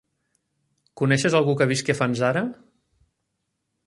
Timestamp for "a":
1.95-1.97